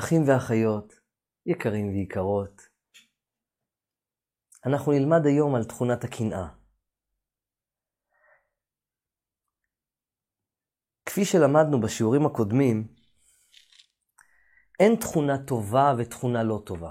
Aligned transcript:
אחים 0.00 0.22
ואחיות, 0.26 1.00
יקרים 1.46 1.88
ויקרות, 1.88 2.62
אנחנו 4.66 4.92
נלמד 4.92 5.26
היום 5.26 5.54
על 5.54 5.64
תכונת 5.64 6.04
הקנאה. 6.04 6.48
כפי 11.06 11.24
שלמדנו 11.24 11.80
בשיעורים 11.80 12.26
הקודמים, 12.26 12.94
אין 14.80 14.96
תכונה 15.00 15.46
טובה 15.46 15.94
ותכונה 15.98 16.42
לא 16.42 16.62
טובה. 16.66 16.90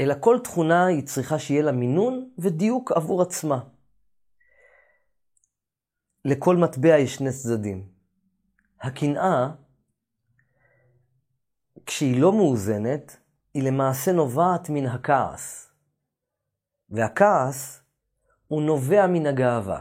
אלא 0.00 0.14
כל 0.20 0.36
תכונה 0.44 0.86
היא 0.86 1.06
צריכה 1.06 1.38
שיהיה 1.38 1.62
לה 1.62 1.72
מינון 1.72 2.30
ודיוק 2.38 2.92
עבור 2.92 3.22
עצמה. 3.22 3.64
לכל 6.24 6.56
מטבע 6.56 6.98
יש 6.98 7.14
שני 7.14 7.30
צדדים. 7.30 7.92
הקנאה, 8.80 9.61
כשהיא 11.86 12.20
לא 12.20 12.32
מאוזנת, 12.32 13.16
היא 13.54 13.62
למעשה 13.62 14.12
נובעת 14.12 14.70
מן 14.70 14.86
הכעס. 14.86 15.72
והכעס 16.90 17.82
הוא 18.48 18.62
נובע 18.62 19.06
מן 19.06 19.26
הגאווה. 19.26 19.80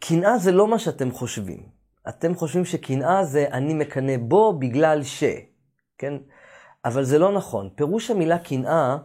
קנאה 0.00 0.38
זה 0.38 0.52
לא 0.52 0.68
מה 0.68 0.78
שאתם 0.78 1.10
חושבים. 1.10 1.68
אתם 2.08 2.34
חושבים 2.34 2.64
שקנאה 2.64 3.24
זה 3.24 3.46
אני 3.52 3.74
מקנא 3.74 4.16
בו 4.16 4.58
בגלל 4.58 5.02
ש... 5.02 5.24
כן? 5.98 6.14
אבל 6.84 7.04
זה 7.04 7.18
לא 7.18 7.32
נכון. 7.32 7.70
פירוש 7.74 8.10
המילה 8.10 8.38
קנאה, 8.38 8.96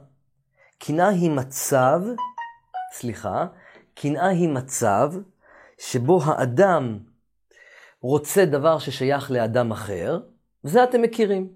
קנאה 0.77 1.07
היא 1.07 1.31
מצב, 1.31 2.01
סליחה, 2.93 3.45
קנאה 3.93 4.27
היא 4.27 4.49
מצב 4.49 5.13
שבו 5.77 6.23
האדם 6.23 6.99
רוצה 8.01 8.45
דבר 8.45 8.79
ששייך 8.79 9.31
לאדם 9.31 9.71
אחר, 9.71 10.19
וזה 10.63 10.84
אתם 10.84 11.01
מכירים. 11.01 11.48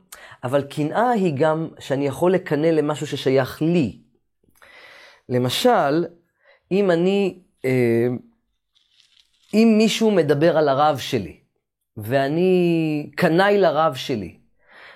אבל 0.44 0.61
קנאה 0.61 1.09
היא 1.09 1.33
גם 1.38 1.70
שאני 1.80 2.08
יכול 2.08 2.33
לקנא 2.33 2.67
למשהו 2.67 3.08
ששייך 3.08 3.61
לי. 3.61 4.00
למשל, 5.30 6.05
אם 6.72 6.92
אני, 6.92 7.39
אה, 7.66 8.08
אם 9.53 9.75
מישהו 9.78 10.11
מדבר 10.11 10.58
על 10.58 10.70
הרב 10.70 10.97
שלי, 10.97 11.39
ואני 11.97 13.09
קנאי 13.16 13.58
לרב 13.58 13.95
שלי, 13.95 14.38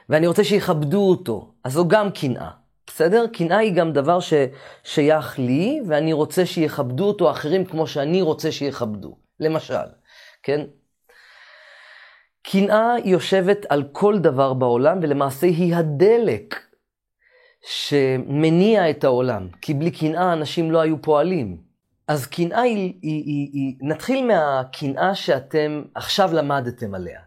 ואני 0.09 0.27
רוצה 0.27 0.43
שיכבדו 0.43 1.09
אותו, 1.09 1.53
אז 1.63 1.73
זו 1.73 1.87
גם 1.87 2.11
קנאה. 2.11 2.49
בסדר? 2.87 3.25
קנאה 3.33 3.57
היא 3.57 3.73
גם 3.73 3.93
דבר 3.93 4.19
ששייך 4.19 5.39
לי, 5.39 5.81
ואני 5.87 6.13
רוצה 6.13 6.45
שיכבדו 6.45 7.07
אותו 7.07 7.31
אחרים 7.31 7.65
כמו 7.65 7.87
שאני 7.87 8.21
רוצה 8.21 8.51
שיכבדו. 8.51 9.17
למשל, 9.39 9.87
כן? 10.43 10.65
קנאה 12.51 12.95
יושבת 13.05 13.65
על 13.69 13.83
כל 13.91 14.19
דבר 14.19 14.53
בעולם, 14.53 14.99
ולמעשה 15.01 15.47
היא 15.47 15.75
הדלק 15.75 16.55
שמניע 17.61 18.89
את 18.89 19.03
העולם. 19.03 19.47
כי 19.61 19.73
בלי 19.73 19.91
קנאה 19.91 20.33
אנשים 20.33 20.71
לא 20.71 20.81
היו 20.81 21.01
פועלים. 21.01 21.63
אז 22.07 22.27
קנאה 22.27 22.61
היא, 22.61 22.99
היא, 23.01 23.23
היא, 23.25 23.49
היא, 23.53 23.75
נתחיל 23.81 24.27
מהקנאה 24.27 25.15
שאתם 25.15 25.83
עכשיו 25.95 26.29
למדתם 26.33 26.95
עליה. 26.95 27.21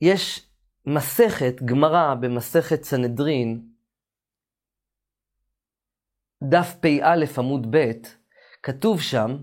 יש 0.00 0.50
מסכת, 0.86 1.62
גמרא 1.64 2.14
במסכת 2.14 2.84
סנהדרין, 2.84 3.62
דף 6.44 6.74
פ"א 6.80 7.24
עמוד 7.38 7.76
ב', 7.76 7.90
כתוב 8.62 9.00
שם 9.00 9.36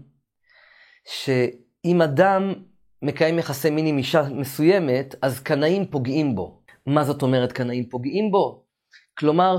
שאם 1.05 2.01
אדם 2.01 2.53
מקיים 3.01 3.39
יחסי 3.39 3.69
מין 3.69 3.87
עם 3.87 3.97
אישה 3.97 4.23
מסוימת, 4.31 5.15
אז 5.21 5.39
קנאים 5.39 5.85
פוגעים 5.85 6.35
בו. 6.35 6.61
מה 6.85 7.03
זאת 7.03 7.21
אומרת 7.21 7.51
קנאים 7.51 7.89
פוגעים 7.89 8.31
בו? 8.31 8.63
כלומר 9.17 9.57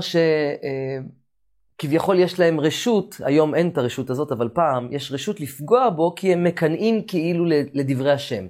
שכביכול 1.75 2.19
יש 2.19 2.39
להם 2.39 2.59
רשות, 2.59 3.15
היום 3.23 3.55
אין 3.55 3.69
את 3.69 3.77
הרשות 3.77 4.09
הזאת, 4.09 4.31
אבל 4.31 4.49
פעם, 4.49 4.93
יש 4.93 5.11
רשות 5.11 5.39
לפגוע 5.39 5.89
בו 5.89 6.15
כי 6.15 6.33
הם 6.33 6.43
מקנאים 6.43 7.03
כאילו 7.07 7.45
לדברי 7.73 8.11
השם. 8.11 8.47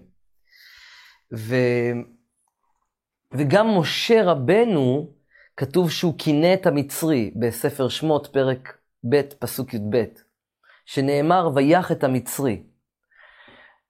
ו... 1.37 1.55
וגם 3.33 3.77
משה 3.77 4.23
רבנו, 4.23 5.09
כתוב 5.57 5.91
שהוא 5.91 6.17
קינא 6.17 6.53
את 6.53 6.67
המצרי 6.67 7.31
בספר 7.39 7.89
שמות, 7.89 8.27
פרק 8.27 8.77
ב', 9.09 9.21
פסוק 9.21 9.73
י"ב, 9.73 10.03
שנאמר, 10.85 11.49
ויח 11.55 11.91
את 11.91 12.03
המצרי. 12.03 12.63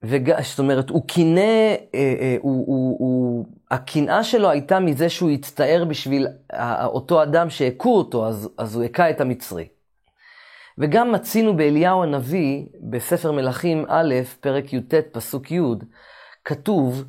וג... 0.04 0.42
זאת 0.42 0.60
אומרת, 0.60 0.90
הוא 0.90 1.08
קינא, 1.08 1.40
אה, 1.40 1.76
אה, 1.96 2.38
הקנאה 3.72 4.24
שלו 4.24 4.50
הייתה 4.50 4.80
מזה 4.80 5.10
שהוא 5.10 5.30
הצטער 5.30 5.86
בשביל 5.86 6.28
אותו 6.86 7.24
אדם 7.24 7.50
שהכו 7.50 7.98
אותו, 7.98 8.28
אז, 8.28 8.50
אז 8.58 8.76
הוא 8.76 8.84
הכה 8.84 9.10
את 9.10 9.22
המצרי. 9.22 9.68
וגם 10.78 11.12
מצינו 11.12 11.58
באליהו 11.58 12.04
הנביא, 12.04 12.66
בספר 12.90 13.32
מלכים 13.32 13.86
א', 13.88 14.16
פרק 14.40 14.74
י"ט, 14.74 14.94
פסוק 14.94 15.52
י', 15.52 15.60
כתוב, 16.46 17.04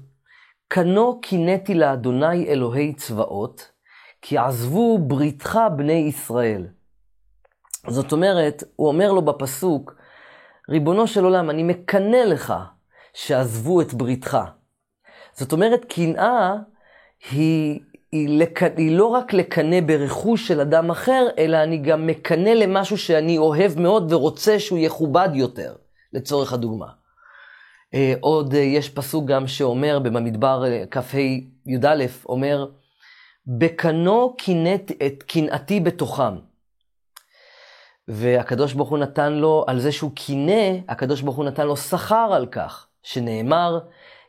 כנו 0.70 1.20
קינאתי 1.20 1.74
לאדוני 1.74 2.46
אלוהי 2.46 2.94
צבאות, 2.94 3.70
כי 4.22 4.38
עזבו 4.38 4.98
בריתך 4.98 5.58
בני 5.76 5.92
ישראל. 5.92 6.66
זאת 7.88 8.12
אומרת, 8.12 8.64
הוא 8.76 8.88
אומר 8.88 9.12
לו 9.12 9.22
בפסוק, 9.22 9.94
ריבונו 10.68 11.06
של 11.06 11.24
עולם, 11.24 11.50
אני 11.50 11.62
מקנא 11.62 12.16
לך 12.16 12.54
שעזבו 13.14 13.80
את 13.80 13.94
בריתך. 13.94 14.38
זאת 15.32 15.52
אומרת, 15.52 15.84
קנאה 15.84 16.56
היא, 17.30 17.80
היא, 18.12 18.38
לק... 18.38 18.62
היא 18.62 18.96
לא 18.96 19.06
רק 19.06 19.32
לקנא 19.32 19.80
ברכוש 19.86 20.48
של 20.48 20.60
אדם 20.60 20.90
אחר, 20.90 21.28
אלא 21.38 21.56
אני 21.56 21.78
גם 21.78 22.06
מקנא 22.06 22.48
למשהו 22.48 22.98
שאני 22.98 23.38
אוהב 23.38 23.80
מאוד 23.80 24.12
ורוצה 24.12 24.58
שהוא 24.58 24.78
יכובד 24.78 25.28
יותר, 25.34 25.74
לצורך 26.12 26.52
הדוגמה. 26.52 26.86
אה, 27.94 28.14
עוד 28.20 28.54
אה, 28.54 28.60
יש 28.60 28.88
פסוק 28.88 29.26
גם 29.26 29.46
שאומר 29.46 29.98
במדבר 29.98 30.64
אה, 30.64 30.84
כ"ה 30.90 31.18
י"א, 31.66 32.04
אומר, 32.26 32.66
בקנו 33.46 34.34
קינאת 34.38 34.92
את 35.06 35.22
קנאתי 35.22 35.80
בתוכם. 35.80 36.36
והקדוש 38.08 38.72
ברוך 38.72 38.88
הוא 38.88 38.98
נתן 38.98 39.32
לו, 39.32 39.64
על 39.66 39.80
זה 39.80 39.92
שהוא 39.92 40.10
קינא, 40.14 40.78
הקדוש 40.88 41.20
ברוך 41.20 41.36
הוא 41.36 41.44
נתן 41.44 41.66
לו 41.66 41.76
שכר 41.76 42.30
על 42.32 42.46
כך, 42.46 42.86
שנאמר, 43.02 43.78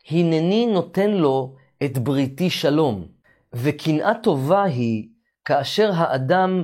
הנני 0.10 0.66
נותן 0.66 1.12
לו 1.12 1.56
את 1.84 1.98
בריתי 1.98 2.50
שלום. 2.50 3.06
וקנאה 3.54 4.14
טובה 4.24 4.64
היא 4.64 5.08
כאשר 5.46 5.92
האדם 5.94 6.64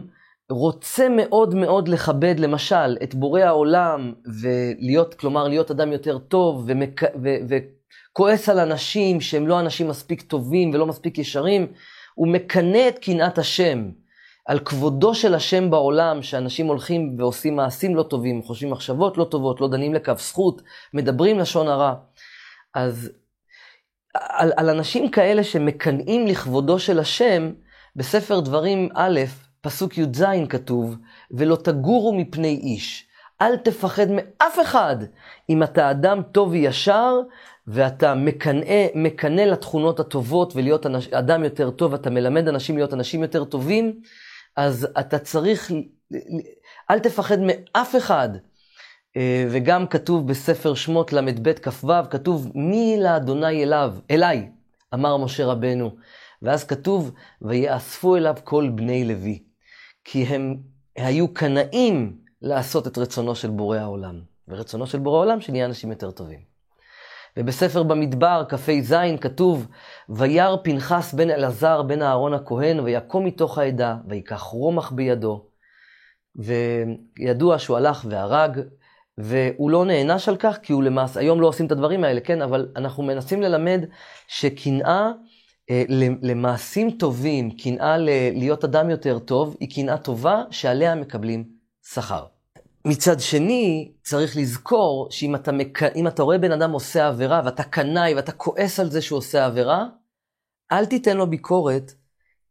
רוצה 0.49 1.09
מאוד 1.09 1.55
מאוד 1.55 1.87
לכבד, 1.87 2.39
למשל, 2.39 2.97
את 3.03 3.15
בורא 3.15 3.41
העולם, 3.41 4.13
ולהיות, 4.41 5.13
כלומר, 5.13 5.47
להיות 5.47 5.71
אדם 5.71 5.91
יותר 5.91 6.17
טוב, 6.17 6.63
ומק... 6.67 7.01
ו... 7.03 7.29
וכועס 7.47 8.49
על 8.49 8.59
אנשים 8.59 9.21
שהם 9.21 9.47
לא 9.47 9.59
אנשים 9.59 9.87
מספיק 9.87 10.21
טובים 10.21 10.73
ולא 10.73 10.85
מספיק 10.85 11.17
ישרים, 11.17 11.67
הוא 12.15 12.27
מקנא 12.27 12.87
את 12.87 12.99
קנאת 12.99 13.37
השם, 13.37 13.89
על 14.47 14.59
כבודו 14.59 15.15
של 15.15 15.35
השם 15.35 15.69
בעולם, 15.69 16.21
שאנשים 16.21 16.67
הולכים 16.67 17.15
ועושים 17.17 17.55
מעשים 17.55 17.95
לא 17.95 18.03
טובים, 18.03 18.43
חושבים 18.43 18.71
מחשבות 18.71 19.17
לא 19.17 19.23
טובות, 19.23 19.61
לא 19.61 19.67
דנים 19.67 19.93
לקו 19.93 20.13
זכות, 20.17 20.61
מדברים 20.93 21.39
לשון 21.39 21.67
הרע. 21.67 21.93
אז 22.73 23.11
על, 24.13 24.51
על 24.57 24.69
אנשים 24.69 25.11
כאלה 25.11 25.43
שמקנאים 25.43 26.27
לכבודו 26.27 26.79
של 26.79 26.99
השם, 26.99 27.51
בספר 27.95 28.39
דברים 28.39 28.89
א', 28.95 29.19
פסוק 29.61 29.97
י"ז 29.97 30.23
כתוב, 30.49 30.95
ולא 31.31 31.55
תגורו 31.55 32.13
מפני 32.13 32.59
איש. 32.63 33.07
אל 33.41 33.57
תפחד 33.57 34.07
מאף 34.09 34.59
אחד. 34.61 34.95
אם 35.49 35.63
אתה 35.63 35.91
אדם 35.91 36.21
טוב 36.31 36.49
וישר, 36.49 37.19
ואתה 37.67 38.15
מקנא, 38.15 38.85
מקנא 38.95 39.41
לתכונות 39.41 39.99
הטובות 39.99 40.55
ולהיות 40.55 40.85
אנש, 40.85 41.07
אדם 41.07 41.43
יותר 41.43 41.69
טוב, 41.69 41.93
אתה 41.93 42.09
מלמד 42.09 42.47
אנשים 42.47 42.77
להיות 42.77 42.93
אנשים 42.93 43.21
יותר 43.21 43.43
טובים, 43.43 44.01
אז 44.57 44.87
אתה 44.99 45.19
צריך, 45.19 45.71
אל 46.91 46.99
תפחד 46.99 47.37
מאף 47.39 47.95
אחד. 47.95 48.29
אה, 49.17 49.45
וגם 49.49 49.87
כתוב 49.87 50.27
בספר 50.27 50.73
שמות 50.73 51.13
ל"ב 51.13 51.53
כ"ו, 51.53 51.91
כתוב, 52.09 52.51
מי 52.55 52.97
לאדוני 52.99 53.63
אליו, 53.63 53.93
אליי, 54.11 54.51
אמר 54.93 55.17
משה 55.17 55.45
רבנו. 55.45 55.95
ואז 56.41 56.63
כתוב, 56.63 57.11
ויאספו 57.41 58.15
אליו 58.15 58.35
כל 58.43 58.69
בני 58.75 59.05
לוי. 59.05 59.43
כי 60.03 60.23
הם 60.23 60.57
היו 60.95 61.33
קנאים 61.33 62.17
לעשות 62.41 62.87
את 62.87 62.97
רצונו 62.97 63.35
של 63.35 63.49
בורא 63.49 63.77
העולם. 63.77 64.21
ורצונו 64.47 64.87
של 64.87 64.99
בורא 64.99 65.17
העולם 65.17 65.41
שנהיה 65.41 65.65
אנשים 65.65 65.91
יותר 65.91 66.11
טובים. 66.11 66.56
ובספר 67.37 67.83
במדבר, 67.83 68.43
כ"ז, 68.49 68.95
כתוב, 69.21 69.67
וירא 70.09 70.55
פנחס 70.63 71.13
בן 71.13 71.29
אלעזר 71.29 71.81
בן 71.81 72.01
אהרון 72.01 72.33
הכהן, 72.33 72.79
ויקום 72.79 73.25
מתוך 73.25 73.57
העדה, 73.57 73.95
ויקח 74.07 74.41
רומח 74.41 74.91
בידו. 74.91 75.45
וידוע 76.35 77.59
שהוא 77.59 77.77
הלך 77.77 78.05
והרג 78.09 78.61
והוא 79.17 79.71
לא 79.71 79.85
נענש 79.85 80.29
על 80.29 80.35
כך, 80.35 80.57
כי 80.63 80.73
הוא 80.73 80.83
למעשה, 80.83 81.19
היום 81.19 81.41
לא 81.41 81.47
עושים 81.47 81.65
את 81.65 81.71
הדברים 81.71 82.03
האלה, 82.03 82.19
כן? 82.19 82.41
אבל 82.41 82.71
אנחנו 82.75 83.03
מנסים 83.03 83.41
ללמד 83.41 83.83
שקנאה 84.27 85.11
אה, 85.69 85.83
למעשים 86.21 86.91
טובים, 86.91 87.51
קנאה 87.51 87.97
להיות 88.33 88.63
אדם 88.63 88.89
יותר 88.89 89.19
טוב, 89.19 89.55
היא 89.59 89.75
קנאה 89.75 89.97
טובה 89.97 90.43
שעליה 90.51 90.95
מקבלים 90.95 91.45
שכר. 91.93 92.36
מצד 92.89 93.19
שני, 93.19 93.91
צריך 94.03 94.37
לזכור 94.37 95.07
שאם 95.11 95.35
אתה, 95.35 95.51
מק... 95.51 95.83
אתה 96.07 96.23
רואה 96.23 96.37
בן 96.37 96.51
אדם 96.51 96.71
עושה 96.71 97.07
עבירה 97.07 97.41
ואתה 97.45 97.63
קנאי 97.63 98.15
ואתה 98.15 98.31
כועס 98.31 98.79
על 98.79 98.89
זה 98.89 99.01
שהוא 99.01 99.17
עושה 99.17 99.45
עבירה, 99.45 99.85
אל 100.71 100.85
תיתן 100.85 101.17
לו 101.17 101.29
ביקורת 101.29 101.93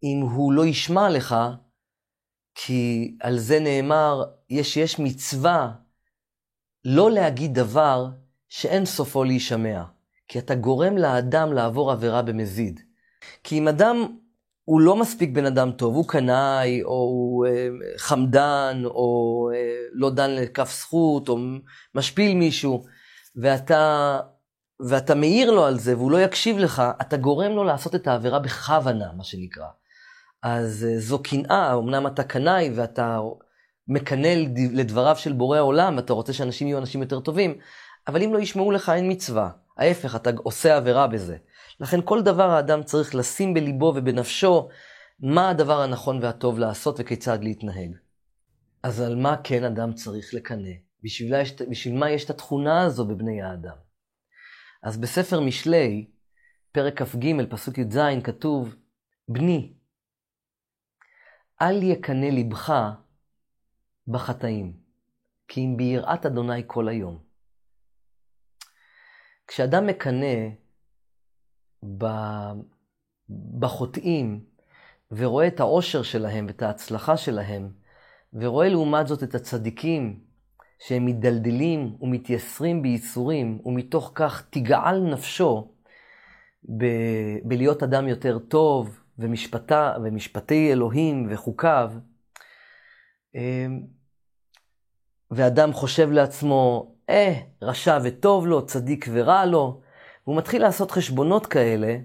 אם 0.03 0.21
הוא 0.21 0.53
לא 0.53 0.67
ישמע 0.67 1.11
לך, 1.11 1.37
כי 2.55 3.17
על 3.21 3.39
זה 3.39 3.61
נאמר, 3.61 4.23
יש, 4.51 4.77
יש 4.77 4.99
מצווה 4.99 5.73
לא 6.85 7.11
להגיד 7.11 7.55
דבר 7.55 8.07
שאין 8.49 8.85
סופו 8.85 9.25
להישמע, 9.25 9.83
כי 10.29 10.39
אתה 10.39 10.55
גורם 10.55 10.97
לאדם 10.97 11.53
לעבור 11.53 11.93
עבירה 11.93 12.23
במזיד. 12.23 12.81
כי 13.45 13.59
אם 13.59 13.69
אדם 13.69 14.17
הוא 14.67 14.81
לא 14.81 14.97
מספיק 14.97 15.31
בן 15.31 15.47
אדם 15.47 15.71
טוב, 15.73 15.95
הוא 15.95 16.09
קנאי, 16.09 16.83
או 16.83 16.91
הוא 16.91 17.47
אה, 17.47 17.69
חמדן, 17.99 18.83
או 18.85 19.51
אה, 19.55 19.77
לא 19.93 20.11
דן 20.11 20.31
לכף 20.31 20.73
זכות, 20.81 21.29
או 21.29 21.39
משפיל 21.95 22.37
מישהו, 22.37 22.85
ואתה, 23.37 24.19
ואתה 24.81 25.15
מעיר 25.15 25.51
לו 25.51 25.65
על 25.65 25.79
זה, 25.79 25.97
והוא 25.97 26.11
לא 26.11 26.21
יקשיב 26.21 26.59
לך, 26.59 26.83
אתה 27.01 27.17
גורם 27.17 27.53
לו 27.53 27.65
לעשות 27.65 27.95
את 27.95 28.07
העבירה 28.07 28.39
בכוונה, 28.39 29.13
מה 29.17 29.25
שנקרא. 29.25 29.67
אז 30.43 30.87
אה, 30.89 30.99
זו 31.01 31.23
קנאה, 31.23 31.75
אמנם 31.75 32.07
אתה 32.07 32.25
קנאי 32.25 32.71
ואתה 32.75 33.19
מקנא 33.89 34.35
לדבריו 34.73 35.17
של 35.17 35.33
בורא 35.33 35.57
העולם, 35.57 35.99
אתה 35.99 36.13
רוצה 36.13 36.33
שאנשים 36.33 36.69
יהיו 36.69 36.79
אנשים 36.79 37.03
יותר 37.03 37.21
טובים, 37.21 37.59
אבל 38.09 38.23
אם 38.23 38.35
לא 38.35 38.39
ישמעו 38.39 38.71
לך 38.71 38.89
אין 38.89 39.13
מצווה. 39.13 39.51
ההפך, 39.79 40.17
אתה 40.17 40.31
עושה 40.43 40.77
עבירה 40.77 41.07
בזה. 41.07 41.37
לכן 41.81 41.99
כל 42.05 42.23
דבר 42.23 42.51
האדם 42.51 42.83
צריך 42.83 43.15
לשים 43.15 43.55
בליבו 43.55 43.93
ובנפשו 43.97 44.69
מה 45.21 45.51
הדבר 45.51 45.81
הנכון 45.81 46.23
והטוב 46.23 46.59
לעשות 46.59 46.97
וכיצד 46.99 47.45
להתנהג. 47.45 47.97
אז 48.83 49.01
על 49.01 49.15
מה 49.15 49.37
כן 49.45 49.65
אדם 49.65 49.95
צריך 49.95 50.35
לקנא? 50.35 50.71
בשביל, 51.03 51.35
בשביל 51.71 51.95
מה 51.95 52.11
יש 52.11 52.25
את 52.25 52.31
התכונה 52.31 52.83
הזו 52.83 53.07
בבני 53.07 53.43
האדם? 53.43 53.77
אז 54.83 54.97
בספר 54.97 55.41
משלי, 55.41 56.07
פרק 56.73 57.03
כ"ג, 57.03 57.51
פסוק 57.51 57.79
י"ז, 57.79 57.99
כתוב, 58.25 58.75
בני, 59.29 59.73
אל 61.63 61.83
יקנא 61.83 62.27
לבך 62.27 62.73
בחטאים, 64.09 64.77
כי 65.49 65.61
אם 65.61 65.77
ביראת 65.77 66.27
אדוני 66.27 66.63
כל 66.67 66.89
היום. 66.89 67.19
כשאדם 69.47 69.87
מקנא 69.87 70.37
בחוטאים 73.59 74.41
ורואה 75.13 75.47
את 75.47 75.61
האושר 75.61 76.03
שלהם 76.03 76.47
ואת 76.47 76.63
ההצלחה 76.63 77.17
שלהם, 77.17 77.71
ורואה 78.35 78.69
לעומת 78.69 79.07
זאת 79.07 79.23
את 79.23 79.35
הצדיקים 79.35 80.21
שהם 80.79 81.07
מדלדלים 81.07 81.97
ומתייסרים 82.01 82.83
בייסורים, 82.83 83.61
ומתוך 83.65 84.13
כך 84.15 84.47
תגעל 84.51 85.01
נפשו 85.01 85.73
ב- 86.77 87.39
בלהיות 87.45 87.83
אדם 87.83 88.09
יותר 88.09 88.39
טוב, 88.39 89.01
ומשפטה, 89.19 89.95
ומשפטי 90.05 90.73
אלוהים 90.73 91.27
וחוקיו, 91.31 91.93
אמ, 93.35 93.81
ואדם 95.31 95.73
חושב 95.73 96.11
לעצמו, 96.11 96.95
אה, 97.11 97.35
רשע 97.63 97.99
וטוב 98.05 98.47
לו, 98.47 98.67
צדיק 98.67 99.07
ורע 99.13 99.45
לו, 99.45 99.81
והוא 100.27 100.37
מתחיל 100.37 100.63
לעשות 100.63 100.91
חשבונות 100.91 101.47
כאלה, 101.47 101.97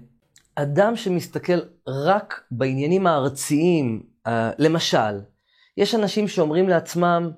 אדם 0.54 0.96
שמסתכל 0.96 1.58
רק 1.86 2.44
בעניינים 2.50 3.06
הארציים, 3.06 4.02
אה, 4.26 4.50
למשל, 4.58 5.20
יש 5.76 5.94
אנשים 5.94 6.28
שאומרים 6.28 6.68
לעצמם, 6.68 7.30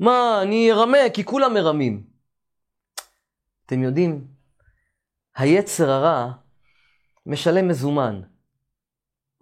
מה, 0.00 0.42
אני 0.42 0.72
ארמה, 0.72 0.98
כי 1.14 1.24
כולם 1.24 1.54
מרמים. 1.54 2.04
אתם 3.66 3.82
יודעים, 3.82 4.24
היצר 5.36 5.90
הרע 5.90 6.32
משלם 7.26 7.68
מזומן. 7.68 8.20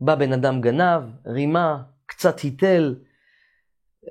בא 0.00 0.14
בן 0.14 0.32
אדם 0.32 0.60
גנב, 0.60 1.02
רימה, 1.26 1.82
קצת 2.06 2.38
היטל, 2.38 2.94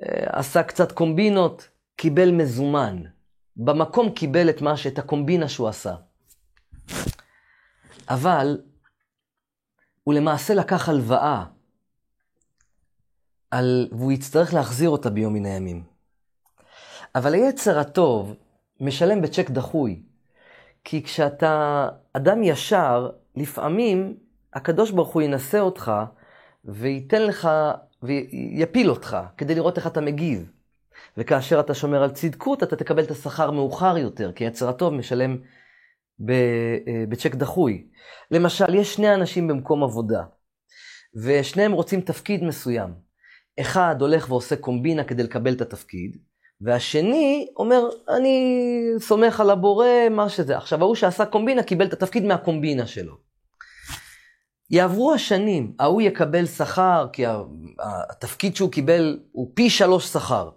אה, 0.02 0.40
עשה 0.40 0.64
קצת 0.64 0.92
קומבינות, 0.92 1.70
קיבל 1.96 2.32
מזומן. 2.32 3.04
במקום 3.56 4.12
קיבל 4.12 4.50
את, 4.50 4.62
מה, 4.62 4.74
את 4.88 5.00
הקומבינה 5.00 5.48
שהוא 5.48 5.68
עשה. 5.68 5.96
אבל 8.10 8.58
הוא 10.04 10.14
למעשה 10.14 10.54
לקח 10.54 10.90
הלוואה, 10.90 11.44
על, 13.52 13.88
והוא 13.92 14.12
יצטרך 14.12 14.54
להחזיר 14.54 14.90
אותה 14.90 15.10
ביום 15.10 15.34
מן 15.34 15.46
הימים. 15.46 15.84
אבל 17.16 17.34
היצר 17.34 17.80
הטוב 17.80 18.36
משלם 18.82 19.22
בצ'ק 19.22 19.50
דחוי, 19.50 20.02
כי 20.84 21.04
כשאתה 21.04 21.88
אדם 22.14 22.44
ישר, 22.44 23.10
לפעמים 23.36 24.18
הקדוש 24.54 24.92
ברוך 24.92 25.10
הוא 25.14 25.22
ינסה 25.22 25.60
אותך 25.60 25.92
וייתן 26.66 27.22
לך, 27.22 27.50
ויפיל 28.04 28.90
אותך, 28.90 29.18
כדי 29.38 29.56
לראות 29.56 29.78
איך 29.78 29.88
אתה 29.88 30.02
מגיב. 30.02 30.52
וכאשר 31.18 31.60
אתה 31.60 31.74
שומר 31.74 32.04
על 32.04 32.12
צדקות, 32.12 32.64
אתה 32.64 32.76
תקבל 32.76 33.04
את 33.04 33.12
השכר 33.12 33.52
מאוחר 33.52 33.98
יותר, 33.98 34.32
כי 34.32 34.44
יצר 34.44 34.70
הטוב 34.70 34.94
משלם 34.94 35.38
בצ'ק 37.10 37.36
דחוי. 37.36 37.88
למשל, 38.32 38.76
יש 38.76 38.94
שני 38.94 39.14
אנשים 39.14 39.48
במקום 39.48 39.84
עבודה, 39.84 40.24
ושניהם 41.24 41.72
רוצים 41.72 42.02
תפקיד 42.02 42.44
מסוים. 42.44 42.94
אחד 43.60 43.96
הולך 44.00 44.30
ועושה 44.30 44.56
קומבינה 44.56 45.04
כדי 45.04 45.24
לקבל 45.24 45.54
את 45.54 45.62
התפקיד, 45.62 46.18
והשני 46.62 47.48
אומר, 47.56 47.90
אני 48.18 48.66
סומך 49.00 49.40
על 49.40 49.50
הבורא, 49.50 49.88
מה 50.12 50.30
שזה. 50.30 50.58
עכשיו, 50.58 50.82
ההוא 50.82 50.96
שעשה 50.96 51.26
קומבינה 51.26 51.64
קיבל 51.64 51.86
את 51.86 51.94
התפקיד 51.94 52.24
מהקומבינה 52.24 52.88
שלו. 52.88 53.16
יעברו 54.70 55.14
השנים, 55.14 55.74
ההוא 55.80 56.02
יקבל 56.02 56.46
שכר, 56.46 57.08
כי 57.14 57.24
התפקיד 58.10 58.56
שהוא 58.56 58.72
קיבל 58.72 59.20
הוא 59.32 59.52
פי 59.54 59.70
שלוש 59.70 60.06
שכר, 60.06 60.50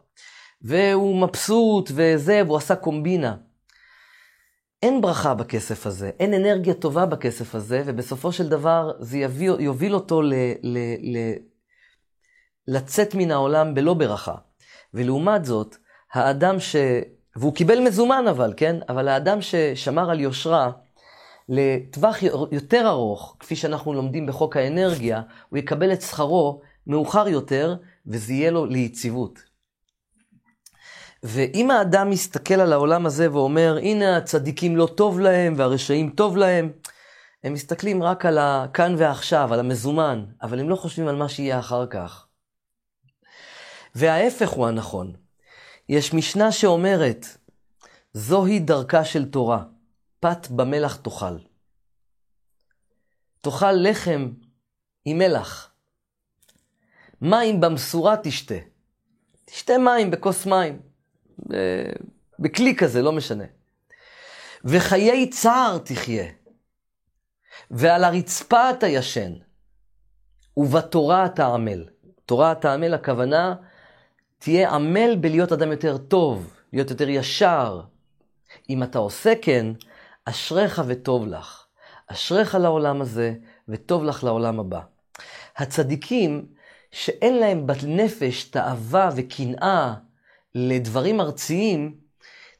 והוא 0.62 1.20
מבסוט 1.20 1.90
וזה, 1.94 2.42
והוא 2.46 2.56
עשה 2.56 2.76
קומבינה. 2.76 3.36
אין 4.82 5.00
ברכה 5.00 5.34
בכסף 5.34 5.86
הזה, 5.86 6.10
אין 6.20 6.34
אנרגיה 6.34 6.74
טובה 6.74 7.06
בכסף 7.06 7.54
הזה, 7.54 7.82
ובסופו 7.86 8.32
של 8.32 8.48
דבר 8.48 8.92
זה 8.98 9.18
יביא, 9.18 9.50
יוביל 9.50 9.94
אותו 9.94 10.22
ל, 10.22 10.34
ל, 10.62 10.78
ל, 11.00 11.32
לצאת 12.68 13.14
מן 13.14 13.30
העולם 13.30 13.74
בלא 13.74 13.94
ברכה. 13.94 14.34
ולעומת 14.94 15.44
זאת, 15.44 15.76
האדם 16.12 16.60
ש... 16.60 16.76
והוא 17.36 17.54
קיבל 17.54 17.80
מזומן 17.80 18.24
אבל, 18.30 18.54
כן? 18.56 18.76
אבל 18.88 19.08
האדם 19.08 19.38
ששמר 19.40 20.10
על 20.10 20.20
יושרה 20.20 20.70
לטווח 21.48 22.22
יותר 22.52 22.88
ארוך, 22.88 23.36
כפי 23.40 23.56
שאנחנו 23.56 23.94
לומדים 23.94 24.26
בחוק 24.26 24.56
האנרגיה, 24.56 25.22
הוא 25.48 25.58
יקבל 25.58 25.92
את 25.92 26.02
שכרו 26.02 26.60
מאוחר 26.86 27.28
יותר, 27.28 27.76
וזה 28.06 28.32
יהיה 28.32 28.50
לו 28.50 28.66
ליציבות. 28.66 29.49
ואם 31.22 31.70
האדם 31.70 32.10
מסתכל 32.10 32.54
על 32.54 32.72
העולם 32.72 33.06
הזה 33.06 33.32
ואומר, 33.32 33.76
הנה 33.82 34.16
הצדיקים 34.16 34.76
לא 34.76 34.88
טוב 34.96 35.20
להם 35.20 35.54
והרשעים 35.56 36.10
טוב 36.10 36.36
להם, 36.36 36.72
הם 37.44 37.52
מסתכלים 37.52 38.02
רק 38.02 38.26
על 38.26 38.38
הכאן 38.38 38.94
ועכשיו, 38.98 39.54
על 39.54 39.60
המזומן, 39.60 40.24
אבל 40.42 40.60
הם 40.60 40.68
לא 40.68 40.76
חושבים 40.76 41.08
על 41.08 41.16
מה 41.16 41.28
שיהיה 41.28 41.58
אחר 41.58 41.86
כך. 41.86 42.26
וההפך 43.94 44.48
הוא 44.48 44.66
הנכון. 44.66 45.12
יש 45.88 46.14
משנה 46.14 46.52
שאומרת, 46.52 47.26
זוהי 48.12 48.58
דרכה 48.58 49.04
של 49.04 49.30
תורה, 49.30 49.64
פת 50.20 50.48
במלח 50.50 50.96
תאכל. 50.96 51.38
תאכל 53.40 53.72
לחם 53.72 54.32
עם 55.04 55.18
מלח. 55.18 55.72
מים 57.20 57.60
במשורה 57.60 58.16
תשתה. 58.22 58.54
תשתה 59.44 59.78
מים 59.78 60.10
בכוס 60.10 60.46
מים. 60.46 60.89
בכלי 62.38 62.76
כזה, 62.76 63.02
לא 63.02 63.12
משנה. 63.12 63.44
וחיי 64.64 65.30
צער 65.30 65.78
תחיה, 65.78 66.24
ועל 67.70 68.04
הרצפה 68.04 68.70
אתה 68.70 68.86
ישן, 68.86 69.32
ובתורה 70.56 71.26
אתה 71.26 71.46
עמל. 71.46 71.84
תורה 72.26 72.52
אתה 72.52 72.74
עמל, 72.74 72.94
הכוונה, 72.94 73.54
תהיה 74.38 74.70
עמל 74.70 75.16
בלהיות 75.20 75.52
אדם 75.52 75.70
יותר 75.70 75.98
טוב, 75.98 76.54
להיות 76.72 76.90
יותר 76.90 77.08
ישר. 77.08 77.80
אם 78.70 78.82
אתה 78.82 78.98
עושה 78.98 79.32
כן, 79.42 79.66
אשריך 80.24 80.82
וטוב 80.86 81.26
לך. 81.26 81.66
אשריך 82.06 82.54
לעולם 82.54 83.00
הזה, 83.00 83.34
וטוב 83.68 84.04
לך 84.04 84.24
לעולם 84.24 84.60
הבא. 84.60 84.80
הצדיקים, 85.56 86.46
שאין 86.92 87.38
להם 87.38 87.66
בנפש 87.66 88.44
תאווה 88.44 89.10
וקנאה 89.16 89.94
לדברים 90.54 91.20
ארציים, 91.20 91.94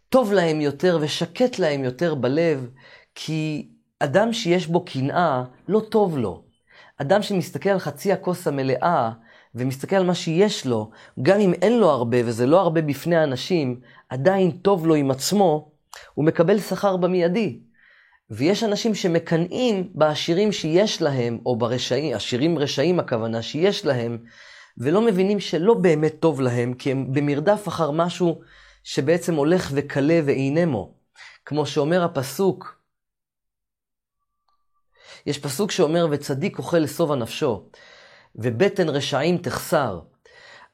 טוב 0.08 0.32
להם 0.32 0.60
יותר 0.60 0.98
ושקט 1.00 1.58
להם 1.58 1.84
יותר 1.84 2.14
בלב, 2.14 2.70
כי 3.14 3.68
אדם 3.98 4.32
שיש 4.32 4.66
בו 4.66 4.84
קנאה, 4.84 5.44
לא 5.68 5.80
טוב 5.80 6.18
לו. 6.18 6.44
אדם 6.96 7.22
שמסתכל 7.22 7.68
על 7.70 7.78
חצי 7.78 8.12
הכוס 8.12 8.46
המלאה, 8.46 9.10
ומסתכל 9.54 9.96
על 9.96 10.04
מה 10.04 10.14
שיש 10.14 10.66
לו, 10.66 10.90
גם 11.22 11.40
אם 11.40 11.54
אין 11.54 11.78
לו 11.78 11.90
הרבה, 11.90 12.18
וזה 12.24 12.46
לא 12.46 12.60
הרבה 12.60 12.82
בפני 12.82 13.16
האנשים, 13.16 13.80
עדיין 14.08 14.50
טוב 14.50 14.86
לו 14.86 14.94
עם 14.94 15.10
עצמו, 15.10 15.70
הוא 16.14 16.24
מקבל 16.24 16.60
שכר 16.60 16.96
במיידי. 16.96 17.60
ויש 18.30 18.64
אנשים 18.64 18.94
שמקנאים 18.94 19.90
בעשירים 19.94 20.52
שיש 20.52 21.02
להם, 21.02 21.38
או 21.46 21.56
ברשעים, 21.56 22.16
עשירים 22.16 22.58
רשעים 22.58 23.00
הכוונה 23.00 23.42
שיש 23.42 23.86
להם, 23.86 24.18
ולא 24.80 25.00
מבינים 25.00 25.40
שלא 25.40 25.74
באמת 25.74 26.14
טוב 26.20 26.40
להם, 26.40 26.74
כי 26.74 26.90
הם 26.90 27.12
במרדף 27.12 27.68
אחר 27.68 27.90
משהו 27.90 28.40
שבעצם 28.84 29.34
הולך 29.34 29.70
וקלה 29.74 30.20
ואינמו. 30.24 30.94
כמו 31.44 31.66
שאומר 31.66 32.04
הפסוק, 32.04 32.80
יש 35.26 35.38
פסוק 35.38 35.70
שאומר, 35.70 36.06
וצדיק 36.10 36.58
אוכל 36.58 36.78
לשובע 36.78 37.16
נפשו, 37.16 37.62
ובטן 38.34 38.88
רשעים 38.88 39.38
תחסר. 39.38 40.00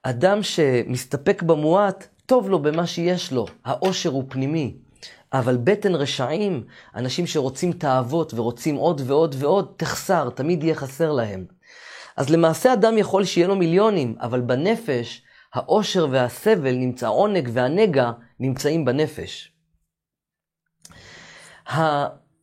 אדם 0.02 0.42
שמסתפק 0.42 1.42
במועט, 1.42 2.06
טוב 2.26 2.50
לו 2.50 2.62
במה 2.62 2.86
שיש 2.86 3.32
לו, 3.32 3.46
העושר 3.64 4.10
הוא 4.10 4.24
פנימי. 4.28 4.76
אבל 5.32 5.56
בטן 5.56 5.94
רשעים, 5.94 6.64
אנשים 6.94 7.26
שרוצים 7.26 7.72
תאוות 7.72 8.34
ורוצים 8.34 8.76
עוד 8.76 9.00
ועוד 9.06 9.34
ועוד, 9.38 9.74
תחסר, 9.76 10.30
תמיד 10.30 10.64
יהיה 10.64 10.74
חסר 10.74 11.12
להם. 11.12 11.55
אז 12.16 12.30
למעשה 12.30 12.72
אדם 12.72 12.98
יכול 12.98 13.24
שיהיה 13.24 13.48
לו 13.48 13.56
מיליונים, 13.56 14.16
אבל 14.20 14.40
בנפש, 14.40 15.22
העושר 15.54 16.06
והסבל 16.10 16.74
נמצא, 16.74 17.06
העונג 17.06 17.48
והנגע 17.52 18.10
נמצאים 18.40 18.84
בנפש. 18.84 19.52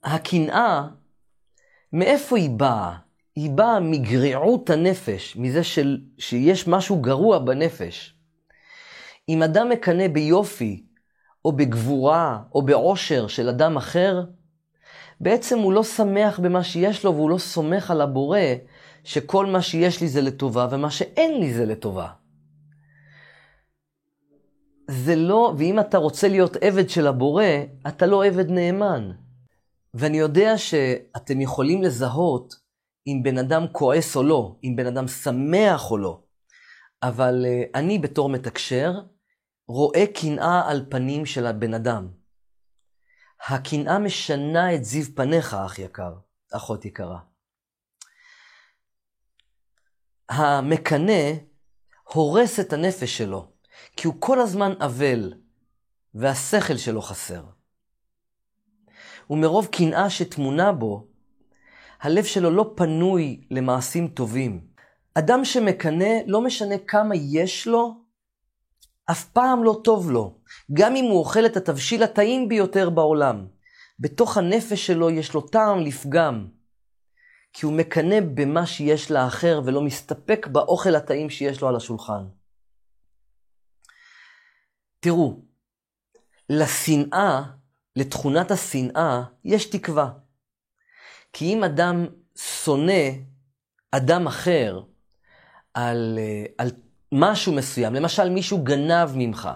הקנאה, 0.04 0.88
מאיפה 1.94 2.38
היא 2.38 2.50
באה? 2.50 2.96
היא 3.36 3.52
באה 3.52 3.80
מגריעות 3.80 4.70
הנפש, 4.70 5.36
מזה 5.36 5.64
של, 5.64 6.02
שיש 6.18 6.68
משהו 6.68 7.02
גרוע 7.02 7.40
בנפש. 7.40 8.16
אם 9.30 9.44
אדם 9.44 9.70
מקנא 9.70 10.08
ביופי, 10.08 10.84
או 11.46 11.52
בגבורה, 11.52 12.40
או 12.56 12.62
בעושר 12.62 13.28
של 13.28 13.50
אדם 13.50 13.78
אחר, 13.78 14.24
בעצם 15.20 15.60
הוא 15.60 15.74
לא 15.74 15.84
שמח 15.84 16.40
במה 16.40 16.64
שיש 16.64 17.04
לו, 17.06 17.16
והוא 17.16 17.30
לא 17.30 17.38
סומך 17.38 17.92
על 17.92 18.02
הבורא, 18.02 18.40
שכל 19.04 19.46
מה 19.46 19.62
שיש 19.62 20.02
לי 20.02 20.08
זה 20.08 20.22
לטובה, 20.22 20.68
ומה 20.72 20.92
שאין 20.92 21.40
לי 21.40 21.54
זה 21.54 21.66
לטובה. 21.66 22.10
זה 24.88 25.16
לא, 25.16 25.54
ואם 25.58 25.80
אתה 25.80 25.98
רוצה 25.98 26.28
להיות 26.28 26.56
עבד 26.62 26.90
של 26.90 27.08
הבורא, 27.08 27.46
אתה 27.88 28.06
לא 28.06 28.26
עבד 28.26 28.50
נאמן. 28.50 29.12
ואני 29.94 30.18
יודע 30.18 30.58
שאתם 30.58 31.42
יכולים 31.42 31.84
לזהות 31.84 32.56
אם 33.08 33.22
בן 33.24 33.38
אדם 33.38 33.66
כועס 33.72 34.16
או 34.16 34.24
לא, 34.24 34.56
אם 34.64 34.74
בן 34.76 34.86
אדם 34.86 35.08
שמח 35.08 35.92
או 35.92 35.98
לא. 35.98 36.22
אבל 37.04 37.46
uh, 37.46 37.70
אני 37.76 38.00
בתור 38.00 38.30
מתקשר, 38.30 38.92
רואה 39.68 40.06
קנאה 40.14 40.70
על 40.70 40.86
פנים 40.90 41.26
של 41.26 41.46
הבן 41.48 41.74
אדם. 41.74 42.08
הקנאה 43.50 44.00
משנה 44.00 44.76
את 44.76 44.86
זיו 44.86 45.06
פניך, 45.16 45.54
אח 45.54 45.80
יקר, 45.80 46.14
אחות 46.54 46.86
יקרה. 46.86 47.20
המקנא 50.30 51.32
הורס 52.14 52.60
את 52.60 52.74
הנפש 52.74 53.18
שלו, 53.18 53.48
כי 53.96 54.08
הוא 54.08 54.16
כל 54.20 54.40
הזמן 54.40 54.74
אבל, 54.80 55.34
והשכל 56.16 56.78
שלו 56.78 57.02
חסר. 57.02 57.44
ומרוב 59.30 59.66
קנאה 59.66 60.10
שטמונה 60.10 60.72
בו, 60.72 61.08
הלב 62.02 62.24
שלו 62.24 62.52
לא 62.52 62.74
פנוי 62.76 63.42
למעשים 63.52 64.08
טובים. 64.08 64.62
אדם 65.14 65.46
שמקנא, 65.46 66.14
לא 66.28 66.42
משנה 66.42 66.76
כמה 66.88 67.16
יש 67.16 67.68
לו, 67.68 68.04
אף 69.12 69.26
פעם 69.26 69.64
לא 69.64 69.82
טוב 69.84 70.12
לו, 70.12 70.40
גם 70.74 70.96
אם 70.96 71.06
הוא 71.06 71.20
אוכל 71.20 71.46
את 71.46 71.58
התבשיל 71.58 72.04
הטעים 72.04 72.50
ביותר 72.50 72.90
בעולם. 72.90 73.46
בתוך 74.00 74.38
הנפש 74.38 74.88
שלו 74.88 75.10
יש 75.10 75.34
לו 75.34 75.42
טעם 75.42 75.80
לפגם, 75.80 76.48
כי 77.54 77.66
הוא 77.66 77.74
מקנא 77.74 78.20
במה 78.34 78.66
שיש 78.66 79.12
לאחר 79.12 79.62
ולא 79.66 79.82
מסתפק 79.82 80.48
באוכל 80.48 80.96
הטעים 80.96 81.30
שיש 81.30 81.62
לו 81.62 81.68
על 81.68 81.76
השולחן. 81.76 82.24
תראו, 85.00 85.42
לשנאה, 86.50 87.44
לתכונת 87.96 88.52
השנאה, 88.52 89.24
יש 89.46 89.66
תקווה. 89.66 90.10
כי 91.34 91.54
אם 91.54 91.64
אדם 91.64 92.06
שונא 92.38 93.10
אדם 93.92 94.28
אחר 94.28 94.82
על, 95.74 96.20
אה, 96.22 96.46
על 96.58 96.72
משהו 97.12 97.54
מסוים, 97.54 97.94
למשל 97.94 98.30
מישהו 98.30 98.64
גנב 98.64 99.10
ממך, 99.16 99.50